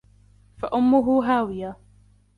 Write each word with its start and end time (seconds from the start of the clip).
فَأُمُّهُ 0.57 1.23
هَاوِيَةٌ 1.23 1.75